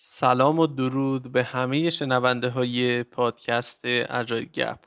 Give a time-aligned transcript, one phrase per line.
[0.00, 4.78] سلام و درود به همه شنونده های پادکست اجای گپ.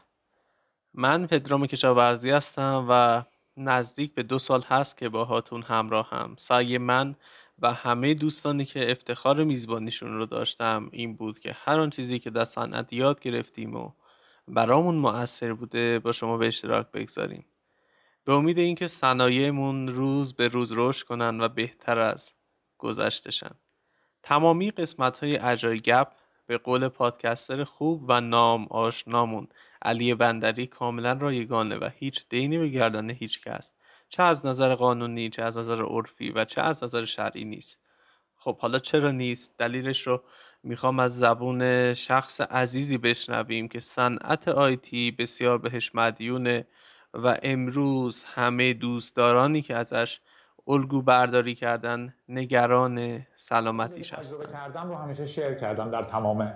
[0.93, 3.23] من پدرام کشاورزی هستم و
[3.57, 6.35] نزدیک به دو سال هست که با هاتون همراه هم.
[6.37, 7.15] سعی من
[7.59, 12.29] و همه دوستانی که افتخار میزبانیشون رو داشتم این بود که هر آن چیزی که
[12.29, 13.91] در صنعت یاد گرفتیم و
[14.47, 17.45] برامون مؤثر بوده با شما به اشتراک بگذاریم.
[18.25, 22.33] به امید اینکه صنایعمون روز به روز رشد کنن و بهتر از
[22.77, 23.51] گذشتشن
[24.23, 26.07] تمامی قسمت های اجای گپ
[26.47, 29.47] به قول پادکستر خوب و نام آشنامون.
[29.81, 33.73] علی بندری کاملا رایگانه و هیچ دینی به گردن هیچ کس.
[34.09, 37.77] چه از نظر قانونی چه از نظر عرفی و چه از نظر شرعی نیست.
[38.35, 40.23] خب حالا چرا نیست؟ دلیلش رو
[40.63, 46.67] می‌خوام از زبون شخص عزیزی بشنویم که صنعت آیتی بسیار بهش مدیونه
[47.13, 50.19] و امروز همه دوستدارانی که ازش
[50.67, 54.45] الگو برداری کردن نگران سلامتیش هستن.
[54.51, 56.53] کردم رو همیشه شیر کردم در تمام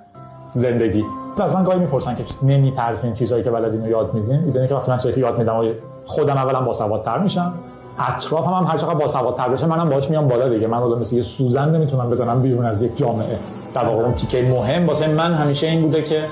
[0.54, 1.04] زندگی.
[1.40, 4.92] از من گاهی می‌پرسن که نمیترسین چیزایی که بلدین رو یاد میدین؟ می‌دونی که وقتی
[4.92, 5.74] من چیزی که یاد میدم
[6.06, 7.54] خودم اولا باسوادتر میشم
[8.00, 10.68] اطراف هم, هم هر چقدر باسوادتر بشه منم باهاش میام بالا دیگه.
[10.68, 13.40] من آدم مثل یه سوزن نمی‌تونم بزنم بیرون از یک جامعه.
[13.74, 16.26] در واقع اون تیکه مهم واسه من همیشه این بوده که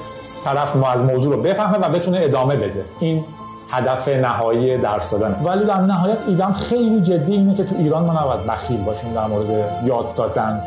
[0.44, 2.86] طرف ما از موضوع رو بفهمه و بتونه ادامه بده.
[3.00, 3.26] این
[3.74, 5.44] هدف نهایی درس دادن.
[5.44, 9.28] ولی در نهایت ایدم خیلی جدی اینه که تو ایران ما نباید بخیل باشیم در
[9.28, 10.64] مورد یاد دادن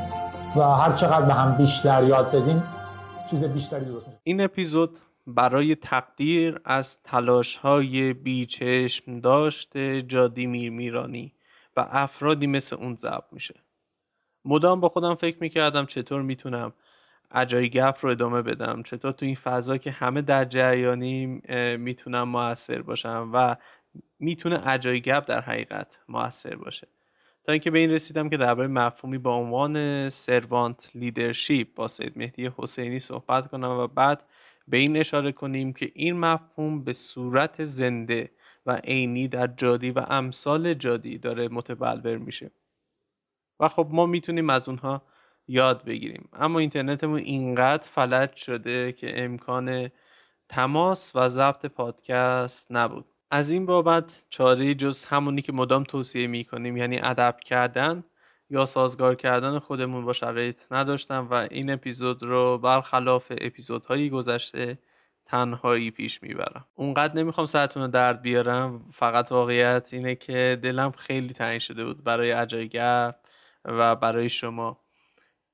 [0.56, 2.62] و هر چقدر به هم بیشتر یاد بدیم
[3.30, 4.20] چیز بیشتری درست میشه.
[4.24, 11.32] این اپیزود برای تقدیر از تلاش های بیچشم داشته جادی میرانی
[11.76, 13.54] و افرادی مثل اون ضبط میشه.
[14.44, 16.72] مدام با خودم فکر می‌کردم چطور می‌تونم
[17.30, 18.82] اجای گپ رو ادامه بدم.
[18.82, 21.26] چطور تو این فضا که همه در جریانی
[21.76, 23.56] می‌تونم موثر باشم و
[24.18, 26.88] می‌تونه اجای گپ در حقیقت موثر باشه.
[27.44, 32.50] تا اینکه به این رسیدم که درباره مفهومی با عنوان سروانت لیدرشپ با سید مهدی
[32.56, 34.22] حسینی صحبت کنم و بعد
[34.68, 38.30] به این اشاره کنیم که این مفهوم به صورت زنده
[38.66, 42.50] و عینی در جادی و امثال جادی داره متبلور میشه.
[43.60, 45.02] و خب ما می‌تونیم از اونها
[45.48, 46.28] یاد بگیریم.
[46.32, 49.90] اما اینترنتمون اینقدر فلج شده که امکان
[50.48, 53.04] تماس و ضبط پادکست نبود.
[53.30, 58.04] از این بابت چاره جز همونی که مدام توصیه می‌کنیم یعنی ادب کردن
[58.50, 64.78] یا سازگار کردن خودمون با شرایط نداشتم و این اپیزود رو برخلاف اپیزودهایی گذشته
[65.26, 66.66] تنهایی پیش می‌برم.
[66.74, 68.90] اونقدر نمی‌خوام ساعتون رو درد بیارم.
[68.92, 73.14] فقط واقعیت اینه که دلم خیلی تنگ شده بود برای عجایگر
[73.64, 74.85] و برای شما.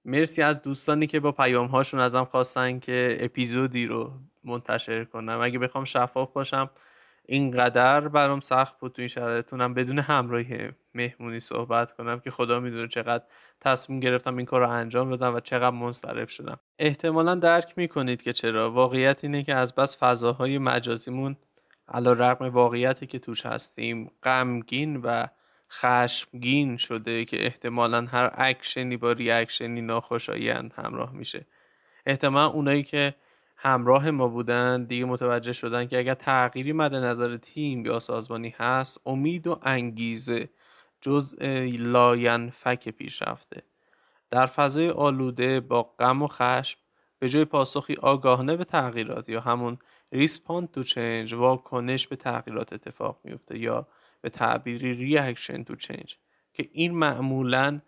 [0.05, 4.13] مرسی از دوستانی که با پیام هاشون ازم خواستن که اپیزودی رو
[4.45, 5.41] منتشر کنم.
[5.43, 6.71] اگه بخوام شفاف باشم
[7.27, 12.89] اینقدر برام سخت بود تو این شرایطونم بدون همراهی مهمونی صحبت کنم که خدا می‌دونه
[12.89, 13.25] چقدر
[13.61, 16.61] تصمیم گرفتم این کار رو انجام بدم و چقدر منصرف شدم.
[16.79, 18.71] احتمالا درک می‌کنید که چرا.
[18.71, 21.37] واقعیت اینه که از بس فضاهای مجازیمون
[21.89, 25.27] علی‌رغم واقعیتی که توش هستیم غمگین و
[25.73, 31.47] خشمگین شده که احتمالا هر اکشنی با reaction ی ناخوشایند همراه میشه.
[32.07, 33.15] احتمالا اونایی که
[33.57, 39.01] همراه ما بودن دیگه متوجه شدن که اگر تغییری مد نظر تیم یا سازمانی هست
[39.07, 40.49] امید و انگیزه
[41.01, 41.43] جزء
[41.79, 43.63] لاینفک پیش رفته.
[44.31, 46.79] در فضای آلوده با غم و خشم
[47.19, 49.79] به جای پاسخی آگاهانه به تغییرات یا همون
[50.13, 53.89] respond to change واکنش به تغییرات اتفاق میفته یا
[54.23, 56.17] به تعبیری reaction to change.
[56.53, 57.81] که این معمولا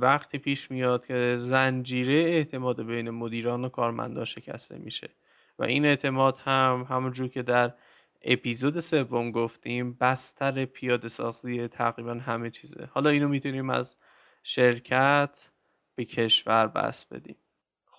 [0.00, 5.10] وقتی پیش میاد که زنجیره اعتماد بین مدیران و کارمندان شکسته میشه.
[5.58, 7.74] و این اعتماد هم همونجور که در
[8.22, 12.88] اپیزود سوم گفتیم بستر پیاده سازی تقریبا همه چیزه.
[12.92, 13.96] حالا اینو می‌تونیم از
[14.42, 15.50] شرکت
[15.94, 17.36] به کشور بسط بدیم.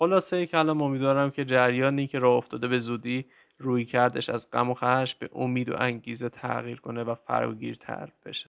[0.03, 3.25] خلاصه کلام امیدوارم که جریانی که راه افتاده به زودی
[3.57, 8.49] رویکردش از غم و خشم به امید و انگیزه تغییر کنه و فراگیرتر بشه.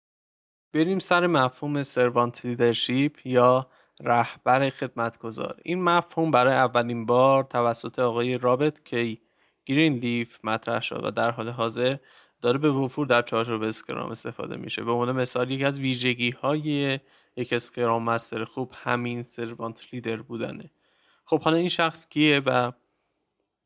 [0.72, 3.66] بریم سر مفهوم servant leadership یا
[4.00, 5.60] رهبر خدمتگزار.
[5.62, 9.20] این مفهوم برای اولین بار توسط آقای رابرت کی
[9.66, 11.96] گرین لیف مطرح شد و در حال حاضر
[12.42, 14.84] داره به وفور در چارچوب Scrum استفاده میشه.
[14.84, 16.98] به عنوان مثال یکی از ویژگی های
[17.36, 20.70] یک اسکرام مستر خوب همین سروانت لیدر بودنه.
[21.24, 22.72] خب حالا این شخص کیه و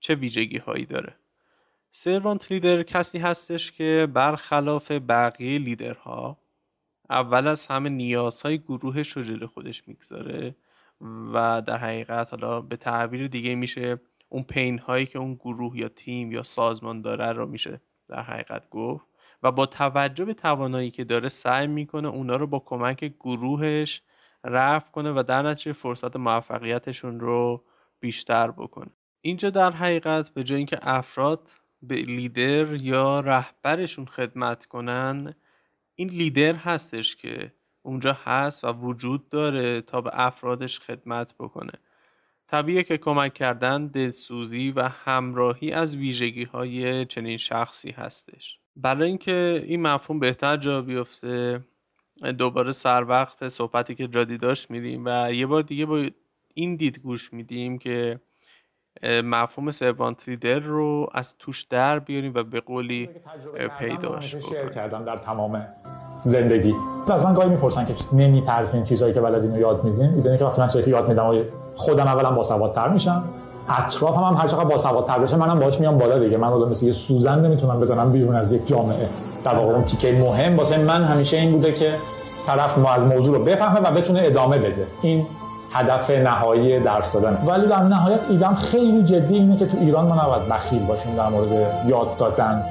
[0.00, 1.14] چه ویژگی هایی داره؟
[1.90, 6.38] سروانت لیدر کسی هستش که برخلاف بقیه لیدرها
[7.10, 10.56] اول از همه نیازهای گروهش رو جلو خودش می‌گذاره
[11.34, 15.88] و در حقیقت حالا به تعبیر دیگه میشه اون پین هایی که اون گروه یا
[15.88, 19.06] تیم یا سازمان داره رو میشه در حقیقت گفت
[19.42, 24.02] و با توجه به توانایی که داره سعی می‌کنه اونا رو با کمک گروهش
[24.48, 27.64] رفع کنه و در نتیجه فرصت موفقیتشون رو
[28.00, 28.90] بیشتر بکنه.
[29.20, 31.48] اینجا در حقیقت به جای اینکه افراد
[31.82, 35.34] به لیدر یا رهبرشون خدمت کنن
[35.94, 37.52] این لیدر هستش که
[37.82, 41.72] اونجا هست و وجود داره تا به افرادش خدمت بکنه.
[42.48, 48.58] طبیعه که کمک کردن دلسوزی و همراهی از ویژگی های چنین شخصی هستش.
[48.76, 51.60] برای اینکه این مفهوم بهتر جا بیفته
[52.38, 56.04] دوباره سر وقت صحبتی که جادی داشت میدیم و یه بار دیگه با
[56.54, 58.20] این دید گوش میدیم که
[59.24, 63.08] مفهوم سروانت لیدر رو از توش در بیاریم و به قولی
[63.78, 64.36] پیداش
[64.74, 65.66] کردم در تمام
[66.22, 66.74] زندگی.
[67.08, 70.60] از من گاهی می‌پرسن که نمیترسین چیزایی که بلدین رو یاد میدین؟ ایدنی که وقتی
[70.60, 71.44] من چیزی یاد میدم
[71.74, 73.28] خودم اولا باسوادتر میشم
[73.68, 76.36] اطرافم هم هر چقدر باسوادتر بشه منم باهاش میام بالا دیگه.
[76.36, 79.08] من مثل یه سوزن نمی‌تونم بزنم بیرون از یک جامعه.
[79.44, 81.94] در واقع اون تیکه مهم واسه من همیشه این بوده که
[82.46, 84.86] طرف ما از موضوع رو بفهمه و بتونه ادامه بده.
[85.02, 85.26] این
[85.72, 87.42] هدف نهایی درس دادن.
[87.46, 91.28] ولی در نهایت ایدم خیلی جدی اینه که تو ایران ما نباید بخیل باشیم در
[91.28, 92.64] مورد یاد دادن.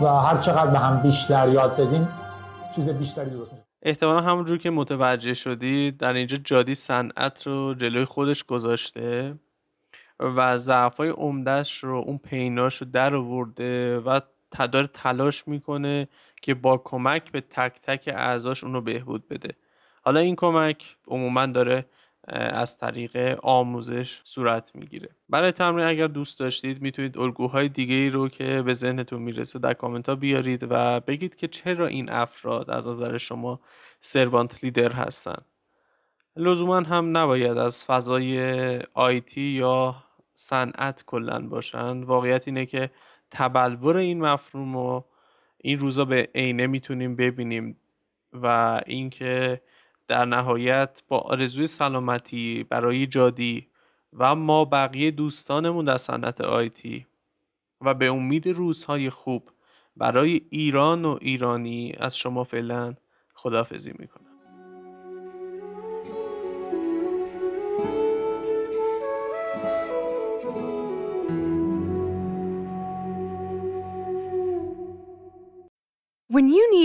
[0.00, 2.08] و هر چقدر به هم بیشتر یاد بدیم
[2.74, 3.50] چیز بیشتری درست
[3.82, 9.34] احتمالا همونجور که متوجه شدی در اینجا جادی صنعت رو جلوی خودش گذاشته
[10.20, 14.20] و ضعفای عمدهش رو اون پیناش رو در آورده و
[14.54, 16.08] داره تلاش می‌کنه
[16.42, 19.54] که با کمک به تک تک اعضاش اونو بهبود بده.
[20.02, 21.86] حالا این کمک عموما داره
[22.28, 25.08] از طریق آموزش صورت می‌گیره.
[25.28, 29.74] برای تمرین اگر دوست داشتید می‌تونید الگوهای دیگه ای رو که به ذهنتون می‌رسه در
[29.74, 33.60] کامنت ها بیارید و بگید که چرا این افراد از نظر شما
[34.00, 35.44] سروانت لیدر هستن.
[36.36, 39.96] لزوما هم نباید از فضای آیتی یا
[40.34, 42.02] صنعت کلا باشن.
[42.02, 42.90] واقعیت اینه که
[43.34, 45.04] تبلور این مفهوم رو
[45.58, 47.76] این روزا به عینه می‌تونیم ببینیم
[48.32, 49.62] و اینکه
[50.08, 53.68] در نهایت با آرزوی سلامتی برای جادی
[54.12, 57.06] و ما بقیه دوستانمون در صنعت آیتی
[57.80, 59.50] و به امید روزهای خوب
[59.96, 62.94] برای ایران و ایرانی از شما فعلا
[63.34, 64.23] خدافزی می‌کنم.